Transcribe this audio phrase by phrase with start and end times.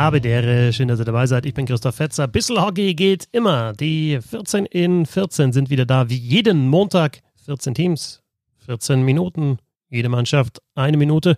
[0.00, 1.44] Habe der schön, dass ihr dabei seid.
[1.44, 2.26] Ich bin Christoph Fetzer.
[2.26, 3.74] Bissel Hockey geht immer.
[3.74, 7.20] Die 14 in 14 sind wieder da, wie jeden Montag.
[7.44, 8.22] 14 Teams,
[8.64, 9.58] 14 Minuten,
[9.90, 11.36] jede Mannschaft eine Minute.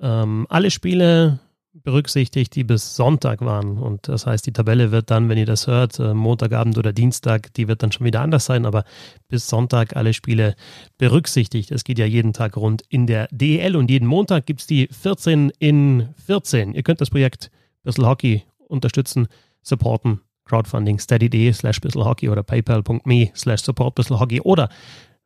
[0.00, 1.38] Ähm, alle Spiele
[1.74, 3.78] berücksichtigt, die bis Sonntag waren.
[3.78, 7.52] Und das heißt, die Tabelle wird dann, wenn ihr das hört, äh, Montagabend oder Dienstag,
[7.54, 8.84] die wird dann schon wieder anders sein, aber
[9.28, 10.54] bis Sonntag alle Spiele
[10.98, 11.70] berücksichtigt.
[11.70, 14.88] Es geht ja jeden Tag rund in der DEL und jeden Montag gibt es die
[14.88, 16.74] 14 in 14.
[16.74, 17.50] Ihr könnt das Projekt
[17.82, 19.28] Bissl Hockey unterstützen,
[19.62, 24.68] supporten, Crowdfunding, steady.de slash Hockey oder paypal.me slash support Hockey oder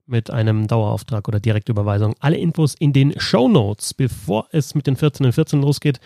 [0.06, 2.14] mit einem Dauerauftrag oder Direktüberweisung.
[2.20, 3.92] Alle Infos in den Show Notes.
[3.92, 6.00] Bevor es mit den 14 und 14 losgeht,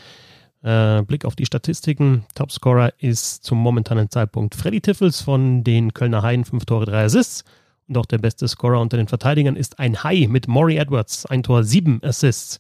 [0.63, 2.25] äh, Blick auf die Statistiken.
[2.35, 7.45] Topscorer ist zum momentanen Zeitpunkt Freddy Tiffels von den Kölner Haien, 5 Tore, 3 Assists.
[7.89, 11.43] Und auch der beste Scorer unter den Verteidigern ist ein High mit Maury Edwards, ein
[11.43, 12.59] Tor, 7 Assists.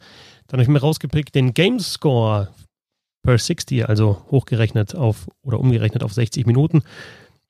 [0.49, 2.49] Dann habe ich mir rausgepickt den Game Score
[3.23, 6.83] per 60, also hochgerechnet auf oder umgerechnet auf 60 Minuten.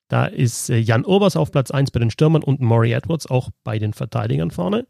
[0.09, 3.49] Da ist äh, Jan Urbers auf Platz 1 bei den Stürmern und Maury Edwards auch
[3.63, 4.85] bei den Verteidigern vorne.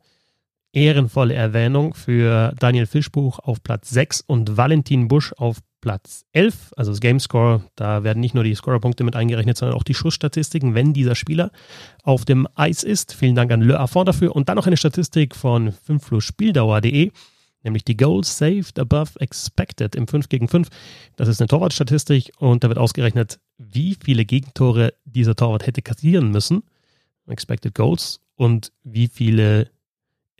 [0.73, 6.73] Ehrenvolle Erwähnung für Daniel Fischbuch auf Platz 6 und Valentin Busch auf Platz 11.
[6.77, 10.75] Also das Gamescore, da werden nicht nur die Scorerpunkte mit eingerechnet, sondern auch die Schussstatistiken,
[10.75, 11.51] wenn dieser Spieler
[12.03, 13.13] auf dem Eis ist.
[13.13, 14.35] Vielen Dank an Le Affond dafür.
[14.35, 17.11] Und dann noch eine Statistik von 5flusspieldauer.de
[17.63, 20.67] nämlich die Goals saved above expected im 5 gegen 5.
[21.15, 26.31] Das ist eine Torwartstatistik und da wird ausgerechnet, wie viele Gegentore dieser Torwart hätte kassieren
[26.31, 26.63] müssen,
[27.27, 29.69] expected Goals, und wie viele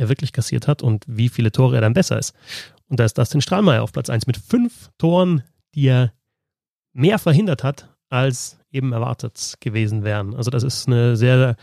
[0.02, 2.34] er wirklich kassiert hat und wie viele Tore er dann besser ist.
[2.88, 5.44] Und da ist Dustin Strahlmeier auf Platz 1 mit fünf Toren,
[5.76, 6.14] die er
[6.94, 10.36] mehr verhindert hat, als eben erwartet gewesen wären.
[10.36, 11.56] Also das ist eine sehr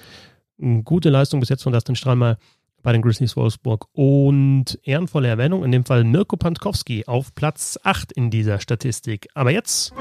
[0.84, 2.38] gute Leistung bis jetzt von Dustin Strahlmeier
[2.82, 3.86] bei den Grizzlies Wolfsburg.
[3.92, 9.28] Und ehrenvolle Erwähnung, in dem Fall Mirko Pantkowski auf Platz 8 in dieser Statistik.
[9.34, 9.92] Aber jetzt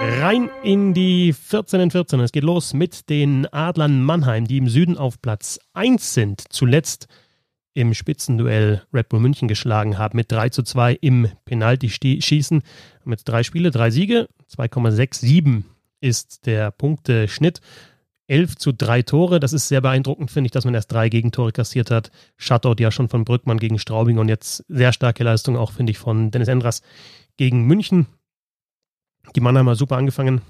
[0.00, 2.20] rein in die 14 in 14.
[2.20, 6.44] Es geht los mit den Adlern Mannheim, die im Süden auf Platz 1 sind.
[6.50, 7.08] Zuletzt
[7.74, 12.62] im Spitzenduell Red Bull München geschlagen haben mit 3 zu 2 im Penalty-Schießen.
[13.04, 15.64] Mit drei Spiele, drei Siege, 2,67
[16.00, 17.60] ist der Punkteschnitt.
[18.28, 19.40] 11 zu 3 Tore.
[19.40, 22.10] Das ist sehr beeindruckend, finde ich, dass man erst drei Gegentore kassiert hat.
[22.36, 25.98] Shutout ja schon von Brückmann gegen Straubing und jetzt sehr starke Leistung auch, finde ich,
[25.98, 26.82] von Dennis Endras
[27.36, 28.06] gegen München.
[29.34, 30.40] Die Mannheimer super angefangen,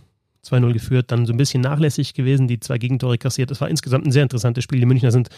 [0.45, 3.51] 2-0 geführt, dann so ein bisschen nachlässig gewesen, die zwei Gegentore kassiert.
[3.51, 4.81] Es war insgesamt ein sehr interessantes Spiel.
[4.81, 5.29] Die Münchner sind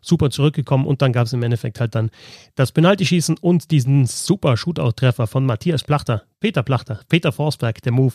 [0.00, 2.10] super zurückgekommen und dann gab es im Endeffekt halt dann
[2.54, 8.14] das Penaltyschießen und diesen super Shootout-Treffer von Matthias Plachter, Peter Plachter, Peter Forsberg, der Move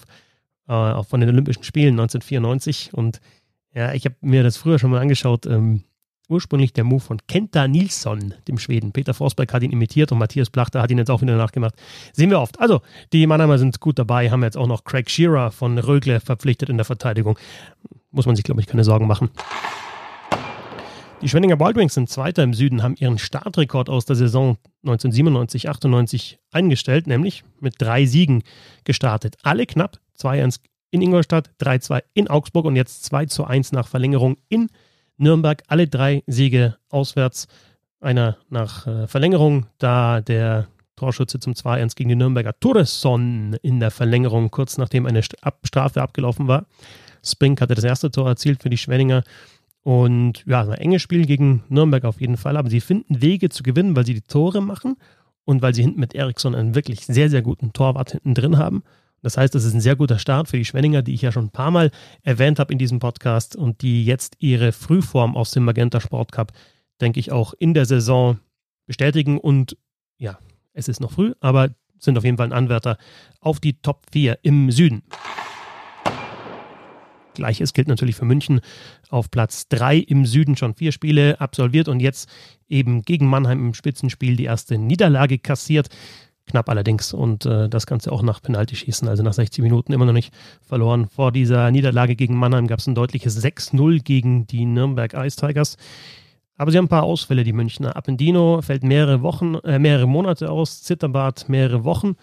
[0.67, 3.19] äh, von den Olympischen Spielen 1994 und
[3.73, 5.45] ja, ich habe mir das früher schon mal angeschaut.
[5.45, 5.83] Ähm,
[6.29, 8.91] ursprünglich der Move von Kenta Nilsson, dem Schweden.
[8.91, 11.75] Peter Forsberg hat ihn imitiert und Matthias Plachter hat ihn jetzt auch wieder nachgemacht.
[12.13, 12.59] Sehen wir oft.
[12.59, 12.81] Also,
[13.13, 16.77] die Mannheimer sind gut dabei, haben jetzt auch noch Craig Shearer von Rögle verpflichtet in
[16.77, 17.37] der Verteidigung.
[18.11, 19.29] Muss man sich, glaube ich, keine Sorgen machen.
[21.21, 27.07] Die Schwenninger Baldwings sind Zweiter im Süden, haben ihren Startrekord aus der Saison 1997-98 eingestellt,
[27.07, 28.43] nämlich mit drei Siegen
[28.83, 29.37] gestartet.
[29.41, 30.59] Alle knapp 2-1
[30.91, 34.69] in Ingolstadt, 3-2 in Augsburg und jetzt 2-1 nach Verlängerung in
[35.17, 35.63] Nürnberg.
[35.67, 37.47] Alle drei Siege auswärts.
[37.99, 43.91] Einer nach äh, Verlängerung, da der Torschütze zum 2-1 gegen die Nürnberger Torresson in der
[43.91, 46.65] Verlängerung, kurz nachdem eine Strafe abgelaufen war.
[47.23, 49.23] Spink hatte das erste Tor erzielt für die Schwenninger.
[49.81, 52.57] Und ja, ein enges Spiel gegen Nürnberg auf jeden Fall.
[52.57, 54.95] Aber sie finden Wege zu gewinnen, weil sie die Tore machen
[55.43, 58.83] und weil sie hinten mit Eriksson einen wirklich sehr, sehr guten Torwart hinten drin haben.
[59.25, 61.45] Das heißt, es ist ein sehr guter Start für die Schwenninger, die ich ja schon
[61.45, 61.89] ein paar Mal
[62.21, 66.51] erwähnt habe in diesem Podcast und die jetzt ihre Frühform aus dem Magenta Sport Cup,
[67.01, 68.37] denke ich, auch in der Saison
[68.85, 69.39] bestätigen.
[69.39, 69.77] Und
[70.19, 70.37] ja,
[70.73, 72.99] es ist noch früh, aber sind auf jeden Fall ein Anwärter
[73.39, 75.01] auf die Top 4 im Süden.
[77.33, 78.61] Gleiches gilt natürlich für München
[79.09, 82.29] auf Platz 3 im Süden schon vier Spiele absolviert und jetzt
[82.69, 85.89] eben gegen Mannheim im Spitzenspiel die erste Niederlage kassiert.
[86.47, 90.13] Knapp allerdings und äh, das Ganze auch nach Penaltyschießen, also nach 60 Minuten immer noch
[90.13, 91.07] nicht verloren.
[91.09, 95.77] Vor dieser Niederlage gegen Mannheim gab es ein deutliches 6-0 gegen die Nürnberg Ice Tigers.
[96.57, 97.95] Aber sie haben ein paar Ausfälle, die Münchner.
[97.95, 102.15] Appendino fällt mehrere Wochen, äh, mehrere Monate aus, Zitterbart mehrere Wochen.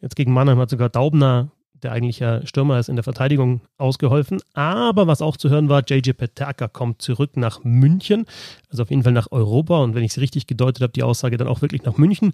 [0.00, 1.50] Jetzt gegen Mannheim hat sogar Daubner,
[1.82, 4.40] der eigentliche Stürmer ist, in der Verteidigung ausgeholfen.
[4.54, 8.26] Aber was auch zu hören war, JJ Peterka kommt zurück nach München,
[8.70, 9.82] also auf jeden Fall nach Europa.
[9.82, 12.32] Und wenn ich es richtig gedeutet habe, die Aussage dann auch wirklich nach München.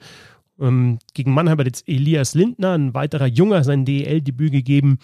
[0.60, 4.98] Ähm, gegen Mannheim hat jetzt Elias Lindner, ein weiterer Junger, sein DEL-Debüt gegeben.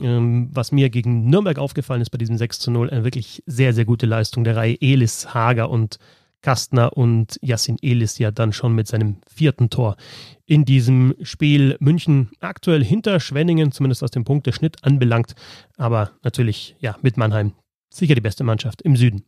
[0.00, 3.72] Ähm, was mir gegen Nürnberg aufgefallen ist bei diesem 6 zu 0, eine wirklich sehr,
[3.72, 5.98] sehr gute Leistung der Reihe Elis, Hager und
[6.42, 9.96] Kastner und Yassin Elis ja dann schon mit seinem vierten Tor
[10.44, 11.76] in diesem Spiel.
[11.80, 15.34] München aktuell hinter Schwenningen, zumindest was den Punkteschnitt anbelangt,
[15.76, 17.52] aber natürlich ja mit Mannheim
[17.92, 19.24] sicher die beste Mannschaft im Süden.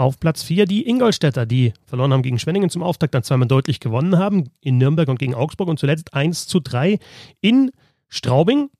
[0.00, 3.80] Auf Platz 4 die Ingolstädter, die verloren haben gegen Schwenningen zum Auftakt, dann zweimal deutlich
[3.80, 6.98] gewonnen haben in Nürnberg und gegen Augsburg und zuletzt 1 zu 3
[7.42, 7.70] in
[8.08, 8.70] Straubing.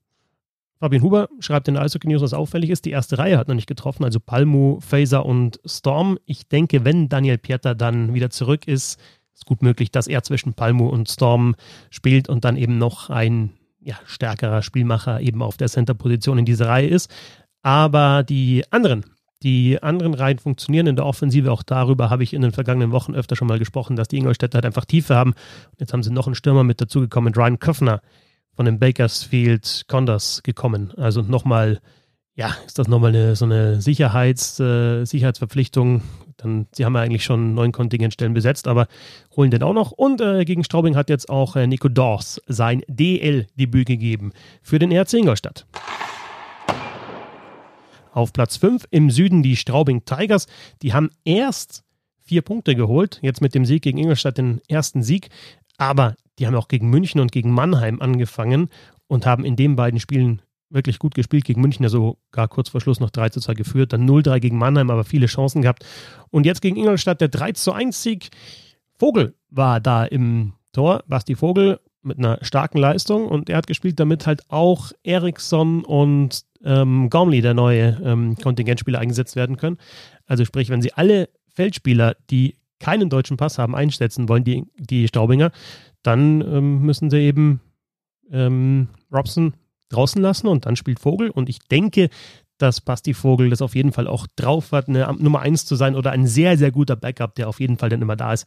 [0.79, 2.87] Fabian Huber schreibt in der Eishockey News, was auffällig ist.
[2.87, 6.19] Die erste Reihe hat noch nicht getroffen, also Palmu, Faser und Storm.
[6.25, 8.99] Ich denke, wenn Daniel Pieter dann wieder zurück ist,
[9.35, 11.55] ist gut möglich, dass er zwischen Palmu und Storm
[11.91, 13.51] spielt und dann eben noch ein
[13.83, 17.11] ja, stärkerer Spielmacher eben auf der Center-Position in dieser Reihe ist.
[17.61, 19.05] Aber die anderen,
[19.43, 21.51] die anderen Reihen funktionieren in der Offensive.
[21.51, 24.57] Auch darüber habe ich in den vergangenen Wochen öfter schon mal gesprochen, dass die Ingolstädter
[24.57, 25.33] halt einfach Tiefe haben.
[25.33, 28.03] Und jetzt haben sie noch einen Stürmer mit dazugekommen, Ryan Köffner
[28.55, 30.93] von den Bakersfield Condors gekommen.
[30.97, 31.81] Also nochmal,
[32.35, 36.03] ja, ist das nochmal eine, so eine Sicherheits, äh, Sicherheitsverpflichtung.
[36.37, 38.89] Dann, sie haben ja eigentlich schon neun Kontingentstellen besetzt, aber
[39.37, 39.93] holen den auch noch.
[39.93, 44.33] Und äh, gegen Straubing hat jetzt auch äh, Nico Dors sein DL-Debüt gegeben
[44.63, 45.67] für den RC Ingolstadt.
[48.13, 50.47] Auf Platz 5 im Süden die Straubing Tigers.
[50.83, 51.85] Die haben erst
[52.19, 55.29] vier Punkte geholt, jetzt mit dem Sieg gegen Ingolstadt den ersten Sieg.
[55.79, 58.69] Aber die haben auch gegen München und gegen Mannheim angefangen
[59.07, 61.45] und haben in den beiden Spielen wirklich gut gespielt.
[61.45, 64.59] Gegen München ja sogar kurz vor Schluss noch 3 zu 2 geführt, dann 0-3 gegen
[64.59, 65.85] Mannheim, aber viele Chancen gehabt.
[66.31, 68.31] Und jetzt gegen Ingolstadt der 3 zu 1 Sieg.
[68.97, 74.01] Vogel war da im Tor, Basti Vogel mit einer starken Leistung und er hat gespielt,
[74.01, 79.79] damit halt auch Eriksson und ähm, Gormley, der neue ähm, Kontingentspieler, eingesetzt werden können.
[80.27, 85.09] Also sprich, wenn sie alle Feldspieler, die keinen deutschen Pass haben, einsetzen wollen, die, die
[85.09, 85.53] Staubinger,
[86.03, 87.61] dann ähm, müssen sie eben
[88.31, 89.55] ähm, Robson
[89.91, 91.31] draußen lassen und dann spielt Vogel.
[91.31, 92.09] Und ich denke,
[92.63, 95.95] dass Basti Vogel das auf jeden Fall auch drauf hat, eine Nummer 1 zu sein
[95.95, 98.47] oder ein sehr, sehr guter Backup, der auf jeden Fall dann immer da ist,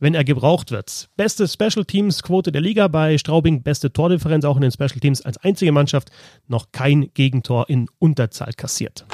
[0.00, 1.08] wenn er gebraucht wird.
[1.16, 5.22] Beste Special Teams Quote der Liga bei Straubing, beste Tordifferenz auch in den Special Teams
[5.22, 6.10] als einzige Mannschaft,
[6.48, 9.04] noch kein Gegentor in Unterzahl kassiert.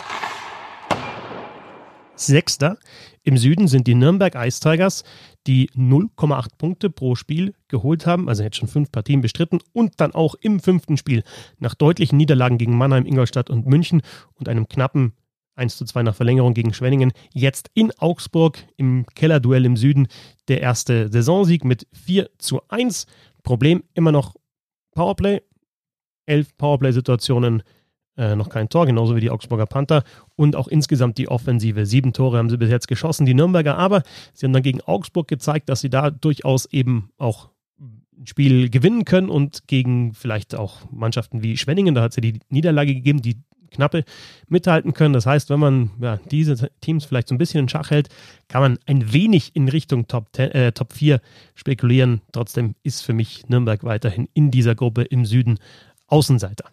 [2.27, 2.79] Sechster
[3.23, 5.05] im Süden sind die Nürnberg Ice Tigers,
[5.47, 10.13] die 0,8 Punkte pro Spiel geholt haben, also jetzt schon fünf Partien bestritten und dann
[10.13, 11.23] auch im fünften Spiel
[11.59, 14.03] nach deutlichen Niederlagen gegen Mannheim, Ingolstadt und München
[14.35, 15.13] und einem knappen
[15.57, 17.13] 1 zu 2 nach Verlängerung gegen Schwenningen.
[17.33, 20.09] Jetzt in Augsburg im Kellerduell im Süden
[20.49, 23.07] der erste Saisonsieg mit 4 zu 1.
[23.43, 24.35] Problem immer noch
[24.95, 25.41] Powerplay.
[26.27, 27.63] Elf Powerplay-Situationen
[28.21, 30.05] äh, noch kein Tor, genauso wie die Augsburger Panther.
[30.37, 31.87] Und auch insgesamt die Offensive.
[31.87, 33.79] Sieben Tore haben sie bis jetzt geschossen, die Nürnberger.
[33.79, 34.03] Aber
[34.35, 37.49] sie haben dann gegen Augsburg gezeigt, dass sie da durchaus eben auch
[37.81, 42.39] ein Spiel gewinnen können und gegen vielleicht auch Mannschaften wie Schwenningen, da hat ja die
[42.51, 43.39] Niederlage gegeben, die
[43.71, 44.05] knappe
[44.49, 45.15] mithalten können.
[45.15, 48.09] Das heißt, wenn man ja, diese Teams vielleicht so ein bisschen in Schach hält,
[48.49, 51.21] kann man ein wenig in Richtung Top, 10, äh, Top 4
[51.55, 52.21] spekulieren.
[52.33, 55.59] Trotzdem ist für mich Nürnberg weiterhin in dieser Gruppe im Süden
[56.09, 56.65] Außenseiter.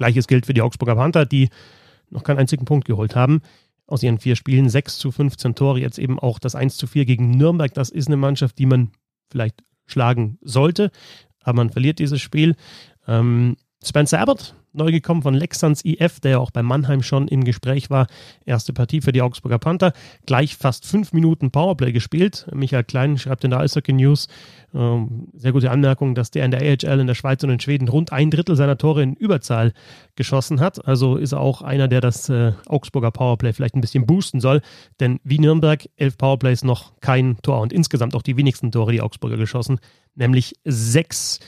[0.00, 1.50] Gleiches gilt für die Augsburger Panther, die
[2.08, 3.42] noch keinen einzigen Punkt geholt haben.
[3.86, 7.04] Aus ihren vier Spielen 6 zu 15 Tore, jetzt eben auch das 1 zu 4
[7.04, 7.74] gegen Nürnberg.
[7.74, 8.92] Das ist eine Mannschaft, die man
[9.30, 10.90] vielleicht schlagen sollte,
[11.42, 12.56] aber man verliert dieses Spiel.
[13.06, 17.44] Ähm, Spencer Abbott, neu gekommen von Lexans IF, der ja auch bei Mannheim schon im
[17.44, 18.08] Gespräch war.
[18.44, 19.94] Erste Partie für die Augsburger Panther.
[20.26, 22.46] Gleich fast fünf Minuten Powerplay gespielt.
[22.52, 24.28] Michael Klein schreibt in der Eishockey News,
[24.74, 27.88] ähm, sehr gute Anmerkung, dass der in der AHL in der Schweiz und in Schweden
[27.88, 29.72] rund ein Drittel seiner Tore in Überzahl
[30.14, 30.86] geschossen hat.
[30.86, 34.60] Also ist er auch einer, der das äh, Augsburger Powerplay vielleicht ein bisschen boosten soll.
[35.00, 39.00] Denn wie Nürnberg, elf Powerplays noch kein Tor und insgesamt auch die wenigsten Tore die
[39.00, 39.80] Augsburger geschossen,
[40.14, 41.40] nämlich sechs.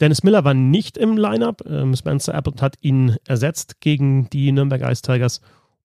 [0.00, 1.62] Dennis Miller war nicht im Lineup.
[1.66, 5.40] Ähm, Spencer Abbott hat ihn ersetzt gegen die Nürnberg Ice Tigers.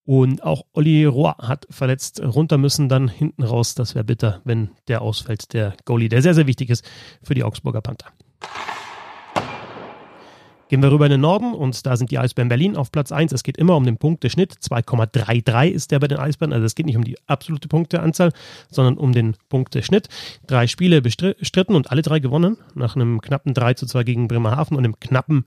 [0.06, 3.76] Und auch Olli Roy hat verletzt runter müssen, dann hinten raus.
[3.76, 6.86] Das wäre bitter, wenn der ausfällt, der Goalie, der sehr, sehr wichtig ist
[7.24, 8.12] für die Augsburger Panther.
[10.76, 13.32] Gehen wir rüber in den Norden und da sind die Eisbären Berlin auf Platz 1.
[13.32, 14.56] Es geht immer um den Punkteschnitt.
[14.56, 16.52] 2,33 ist der bei den Eisbären.
[16.52, 18.34] Also es geht nicht um die absolute Punkteanzahl,
[18.70, 20.10] sondern um den Punkteschnitt.
[20.48, 22.58] Drei Spiele bestritten und alle drei gewonnen.
[22.74, 25.46] Nach einem knappen 3 zu 2 gegen Bremerhaven und einem knappen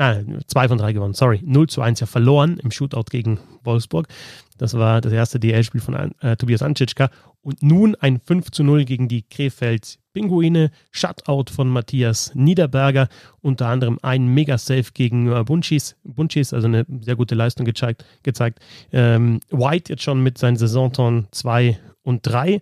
[0.00, 1.40] Ah, zwei von drei gewonnen, sorry.
[1.44, 4.06] 0 zu 1 ja verloren im Shootout gegen Wolfsburg.
[4.56, 7.10] Das war das erste DL-Spiel von äh, Tobias Anschitschka.
[7.40, 10.70] Und nun ein 5 zu 0 gegen die Krefeld Pinguine.
[10.90, 13.08] Shutout von Matthias Niederberger.
[13.40, 15.96] Unter anderem ein Mega-Save gegen äh, Bunchis.
[16.02, 18.04] Bunchis, also eine sehr gute Leistung gezeigt.
[18.24, 18.58] gezeigt.
[18.92, 22.60] Ähm, White jetzt schon mit seinen Saisonton 2 und 3.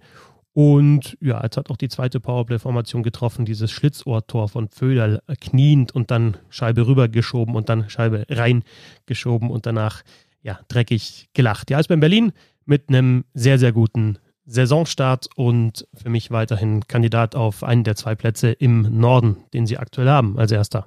[0.53, 6.11] Und ja, jetzt hat auch die zweite Powerplay-Formation getroffen, dieses Schlitzohrtor von Föderl kniend und
[6.11, 10.03] dann Scheibe rübergeschoben und dann Scheibe reingeschoben und danach
[10.43, 11.71] ja, dreckig gelacht.
[11.71, 12.33] Ja, ist beim Berlin
[12.67, 18.15] mit einem sehr, sehr guten Saisonstart und für mich weiterhin Kandidat auf einen der zwei
[18.15, 20.87] Plätze im Norden, den sie aktuell haben als erster.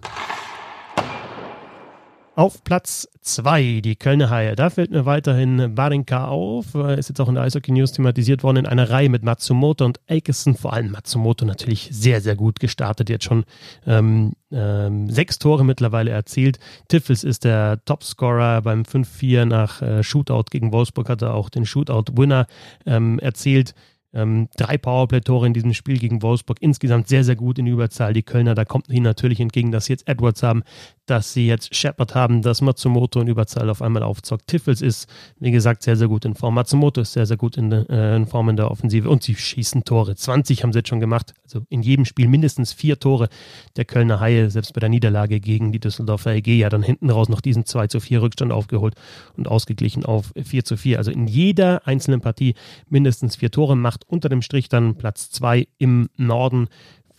[2.39, 4.55] Auf Platz 2 die Kölner Haie.
[4.55, 6.73] Da fällt mir weiterhin Barinka auf.
[6.73, 9.99] Ist jetzt auch in der Eishockey News thematisiert worden in einer Reihe mit Matsumoto und
[10.09, 10.55] Akeson.
[10.55, 13.09] Vor allem Matsumoto natürlich sehr, sehr gut gestartet.
[13.09, 13.43] Jetzt schon
[13.85, 16.59] ähm, ähm, sechs Tore mittlerweile erzielt.
[16.87, 21.09] Tiffels ist der Topscorer beim 5-4 nach äh, Shootout gegen Wolfsburg.
[21.09, 22.47] Hat er auch den Shootout-Winner
[22.85, 23.75] ähm, erzielt.
[24.11, 26.57] Ähm, drei Powerplay-Tore in diesem Spiel gegen Wolfsburg.
[26.61, 28.13] Insgesamt sehr, sehr gut in Überzahl.
[28.13, 30.63] Die Kölner, da kommt ihnen natürlich entgegen, dass sie jetzt Edwards haben,
[31.09, 34.47] dass sie jetzt Shepard haben, dass Matsumoto in Überzahl auf einmal aufzockt.
[34.47, 36.53] Tiffels ist, wie gesagt, sehr, sehr gut in Form.
[36.53, 39.83] Matsumoto ist sehr, sehr gut in, äh, in Form in der Offensive und sie schießen
[39.85, 40.15] Tore.
[40.15, 41.33] 20 haben sie jetzt schon gemacht.
[41.43, 43.29] Also in jedem Spiel mindestens vier Tore
[43.75, 47.29] der Kölner Haie, selbst bei der Niederlage gegen die Düsseldorfer EG, ja dann hinten raus
[47.29, 48.95] noch diesen 2 zu 4 Rückstand aufgeholt
[49.35, 50.97] und ausgeglichen auf 4 zu 4.
[50.97, 52.55] Also in jeder einzelnen Partie
[52.87, 56.67] mindestens vier Tore, macht unter dem Strich dann Platz 2 im Norden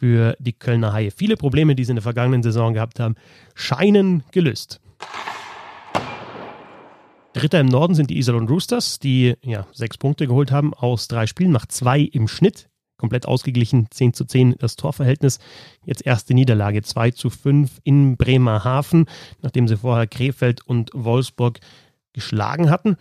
[0.01, 1.11] für die Kölner Haie.
[1.11, 3.17] Viele Probleme, die sie in der vergangenen Saison gehabt haben,
[3.55, 4.81] scheinen gelöst.
[7.35, 11.27] Dritter im Norden sind die Iserlohn Roosters, die ja, sechs Punkte geholt haben aus drei
[11.27, 12.71] Spielen, nach zwei im Schnitt.
[12.97, 15.39] Komplett ausgeglichen, 10 zu 10 das Torverhältnis.
[15.85, 19.07] Jetzt erste Niederlage, 2 zu 5 in Bremerhaven,
[19.41, 21.61] nachdem sie vorher Krefeld und Wolfsburg
[22.13, 22.97] geschlagen hatten.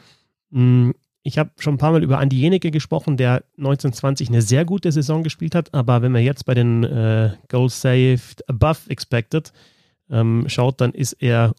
[1.24, 4.92] Ich habe schon ein paar Mal über Andi Jenecke gesprochen, der 1920 eine sehr gute
[4.92, 9.52] Saison gespielt hat, aber wenn man jetzt bei den äh, Goals Saved Above Expected
[10.10, 11.54] ähm, schaut, dann ist er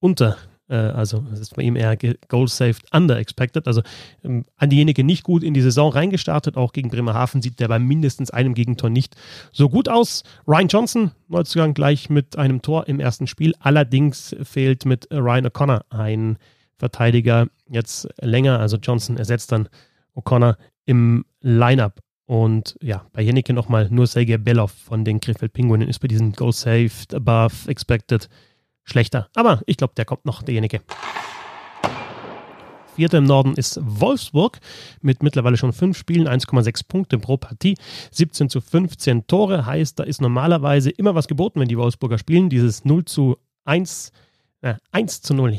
[0.00, 0.36] unter,
[0.68, 1.96] äh, also das ist bei ihm eher
[2.28, 3.68] Goals Saved Under Expected.
[3.68, 3.82] Also
[4.24, 7.78] ähm, Andi Jenecke nicht gut in die Saison reingestartet, auch gegen Bremerhaven sieht der bei
[7.78, 9.14] mindestens einem Gegentor nicht
[9.52, 10.24] so gut aus.
[10.48, 15.82] Ryan Johnson, Neuzugang gleich mit einem Tor im ersten Spiel, allerdings fehlt mit Ryan O'Connor
[15.90, 16.38] ein
[16.78, 18.60] Verteidiger jetzt länger.
[18.60, 19.68] Also Johnson ersetzt dann
[20.14, 22.00] O'Connor im Lineup.
[22.26, 26.32] Und ja, bei Jennike nochmal nur Sergei Belov von den Krefeld Pinguinen ist bei diesem
[26.32, 28.28] Go Saved Above Expected
[28.82, 29.28] schlechter.
[29.34, 30.80] Aber ich glaube, der kommt noch, der Jennike.
[32.96, 34.58] Vierter im Norden ist Wolfsburg
[35.02, 37.76] mit mittlerweile schon fünf Spielen, 1,6 Punkte pro Partie,
[38.10, 39.66] 17 zu 15 Tore.
[39.66, 42.48] Heißt, da ist normalerweise immer was geboten, wenn die Wolfsburger spielen.
[42.48, 44.12] Dieses 0 zu 1
[44.66, 45.58] äh, 1 zu 0.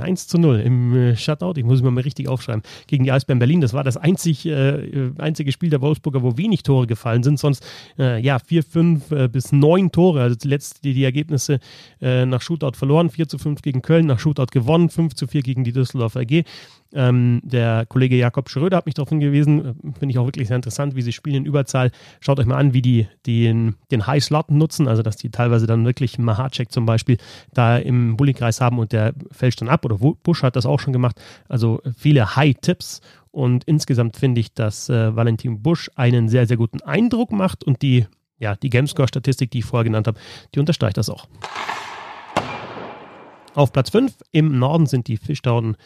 [0.00, 1.54] 1 zu 0 im äh, Shutout.
[1.56, 2.62] Ich muss es mir mal richtig aufschreiben.
[2.86, 3.60] Gegen die Eisbären Berlin.
[3.60, 7.38] Das war das einzig, äh, einzige Spiel der Wolfsburger, wo wenig Tore gefallen sind.
[7.38, 7.64] Sonst
[7.98, 10.22] äh, ja 4, 5 äh, bis 9 Tore.
[10.22, 11.60] Also zuletzt die, die Ergebnisse
[12.00, 13.10] äh, nach Shootout verloren.
[13.10, 14.88] 4 zu 5 gegen Köln, nach Shootout gewonnen.
[14.88, 16.44] 5 zu 4 gegen die Düsseldorfer AG.
[16.94, 20.56] Ähm, der Kollege Jakob Schröder hat mich darauf hingewiesen, äh, finde ich auch wirklich sehr
[20.56, 21.90] interessant, wie sie spielen in Überzahl.
[22.20, 25.66] Schaut euch mal an, wie die den, den High Slot nutzen, also dass die teilweise
[25.66, 27.18] dann wirklich Mahacek zum Beispiel
[27.52, 30.92] da im Bullykreis haben und der fällt dann ab oder Busch hat das auch schon
[30.92, 31.20] gemacht.
[31.48, 33.00] Also viele High-Tipps
[33.34, 37.82] und insgesamt finde ich, dass äh, Valentin Busch einen sehr, sehr guten Eindruck macht und
[37.82, 38.06] die,
[38.38, 40.20] ja, die Gamescore-Statistik, die ich vorher genannt habe,
[40.54, 41.26] die unterstreicht das auch.
[43.54, 45.76] Auf Platz 5 im Norden sind die Fischtauden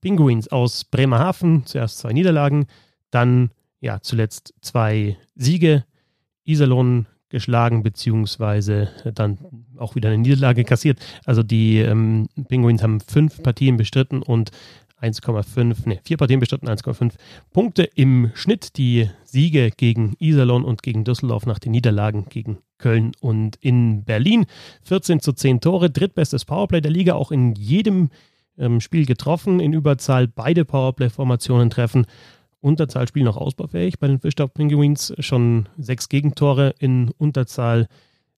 [0.00, 2.66] Penguins aus Bremerhaven, zuerst zwei Niederlagen,
[3.10, 3.50] dann
[3.80, 5.84] ja zuletzt zwei Siege,
[6.44, 9.38] Iserlohn geschlagen, beziehungsweise dann
[9.76, 10.98] auch wieder eine Niederlage kassiert.
[11.26, 14.50] Also die ähm, Penguins haben fünf Partien bestritten und
[15.02, 17.12] 1,5, ne, vier Partien bestritten, 1,5
[17.52, 18.76] Punkte im Schnitt.
[18.78, 24.46] Die Siege gegen Iserlohn und gegen Düsseldorf nach den Niederlagen gegen Köln und in Berlin.
[24.82, 28.10] 14 zu 10 Tore, drittbestes Powerplay der Liga, auch in jedem
[28.58, 32.06] ähm, Spiel getroffen, in Überzahl beide Powerplay-Formationen treffen.
[32.60, 37.86] Unterzahl spielen noch ausbaufähig bei den Fischdorf Penguins, schon sechs Gegentore in Unterzahl.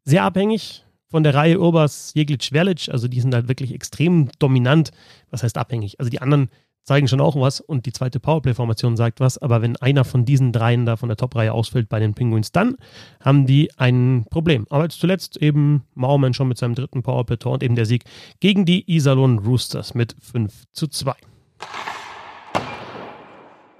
[0.04, 4.90] Sehr abhängig von der Reihe Urbas, Jeglic, Verlic, also die sind halt wirklich extrem dominant.
[5.30, 5.98] Was heißt abhängig?
[5.98, 6.48] Also die anderen
[6.84, 10.52] zeigen schon auch was und die zweite Powerplay-Formation sagt was, aber wenn einer von diesen
[10.52, 12.76] dreien da von der Top-Reihe ausfällt bei den Penguins, dann
[13.20, 14.66] haben die ein Problem.
[14.70, 18.04] Aber zuletzt eben Mauermann schon mit seinem dritten Powerplay-Tor und eben der Sieg
[18.40, 21.14] gegen die Iserlohn Roosters mit 5 zu 2.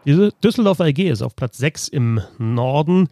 [0.05, 3.09] Die Düsseldorfer AG ist auf Platz 6 im Norden.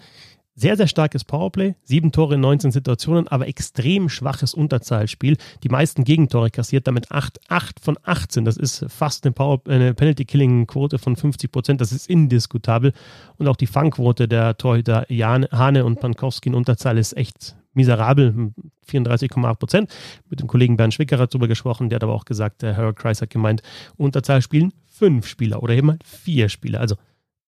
[0.60, 5.38] Sehr, sehr starkes Powerplay, sieben Tore in 19 Situationen, aber extrem schwaches Unterzahlspiel.
[5.62, 8.44] Die meisten Gegentore kassiert damit 8, 8 von 18.
[8.44, 9.34] Das ist fast eine,
[9.66, 11.80] eine Penalty-Killing-Quote von 50 Prozent.
[11.80, 12.92] Das ist indiskutabel.
[13.38, 18.52] Und auch die Fangquote der Torhüter Jan, Hane und Pankowski in Unterzahl ist echt miserabel,
[18.86, 19.90] 34,8 Prozent.
[20.28, 23.22] Mit dem Kollegen Bernd Schwickerer darüber gesprochen, der hat aber auch gesagt, der Harold Kreis
[23.22, 23.62] hat gemeint,
[23.96, 26.80] Unterzahl spielen fünf Spieler oder eben vier Spieler.
[26.80, 26.96] Also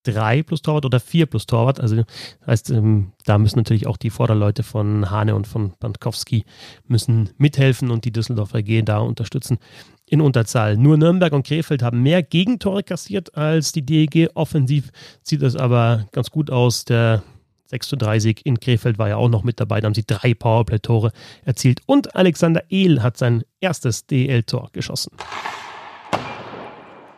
[0.05, 1.81] 3 plus Torwart oder 4 plus Torwart.
[1.81, 2.07] Also das
[2.47, 6.45] heißt, ähm, da müssen natürlich auch die Vorderleute von Hane und von Bankowski
[6.87, 9.59] müssen mithelfen und die Düsseldorfer gehen da unterstützen
[10.07, 10.77] in Unterzahl.
[10.77, 14.31] Nur Nürnberg und Krefeld haben mehr Gegentore kassiert als die DEG.
[14.35, 14.91] Offensiv
[15.23, 16.85] sieht es aber ganz gut aus.
[16.85, 17.23] Der
[17.67, 19.81] 6 zu 3 Sieg in Krefeld war ja auch noch mit dabei.
[19.81, 21.13] Da haben sie drei Powerplay-Tore
[21.45, 21.81] erzielt.
[21.87, 25.13] Und Alexander Ehl hat sein erstes DL-Tor geschossen.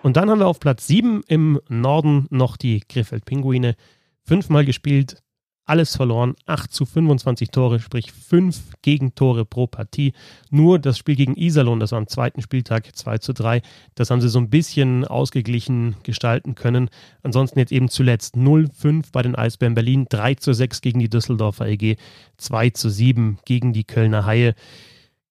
[0.04, 3.74] Und dann haben wir auf Platz 7 im Norden noch die Krefeld Pinguine.
[4.22, 5.22] Fünfmal gespielt,
[5.64, 6.34] alles verloren.
[6.44, 10.12] 8 zu 25 Tore, sprich 5 Gegentore pro Partie.
[10.50, 13.62] Nur das Spiel gegen Iserlohn, das war am zweiten Spieltag 2 zu 3,
[13.94, 16.90] das haben sie so ein bisschen ausgeglichen gestalten können.
[17.22, 21.66] Ansonsten jetzt eben zuletzt 0-5 bei den Eisbären Berlin, 3 zu 6 gegen die Düsseldorfer
[21.66, 21.96] EG,
[22.36, 24.54] 2 zu 7 gegen die Kölner Haie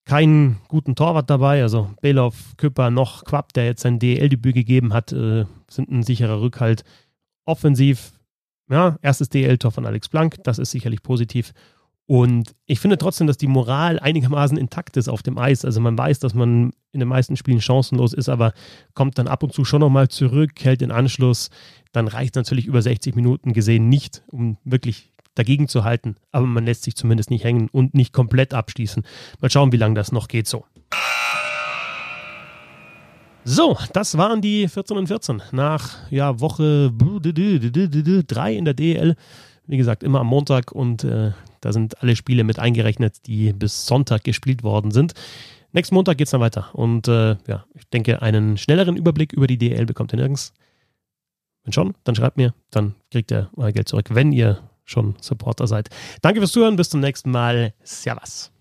[0.06, 1.62] keinen guten Torwart dabei.
[1.62, 6.42] Also Belov, Küpper noch Quapp, der jetzt sein DL-Debüt gegeben hat, äh, sind ein sicherer
[6.42, 6.84] Rückhalt.
[7.46, 8.14] Offensiv,
[8.70, 11.54] ja, erstes DL-Tor von Alex Blank, das ist sicherlich positiv.
[12.06, 15.64] Und ich finde trotzdem, dass die Moral einigermaßen intakt ist auf dem Eis.
[15.64, 18.54] Also man weiß, dass man in den meisten Spielen chancenlos ist, aber
[18.94, 21.50] kommt dann ab und zu schon nochmal zurück, hält den Anschluss.
[21.94, 26.16] Dann reicht natürlich über 60 Minuten gesehen nicht, um wirklich dagegen zu halten.
[26.32, 29.04] Aber man lässt sich zumindest nicht hängen und nicht komplett abschließen.
[29.42, 30.66] Mal schauen, wie lange das noch geht so.
[33.46, 39.16] So, das waren die 14 und 14 nach ja, Woche 3 in der DL.
[39.68, 43.86] Wie gesagt, immer am Montag und äh, da sind alle Spiele mit eingerechnet, die bis
[43.86, 45.14] Sonntag gespielt worden sind.
[45.74, 46.70] Nächsten Montag geht es dann weiter.
[46.74, 50.54] Und äh, ja, ich denke, einen schnelleren Überblick über die DL bekommt ihr nirgends.
[51.64, 55.68] Wenn schon, dann schreibt mir, dann kriegt ihr euer Geld zurück, wenn ihr schon Supporter
[55.68, 55.90] seid.
[56.22, 57.74] Danke fürs Zuhören, bis zum nächsten Mal.
[57.84, 58.53] Servus.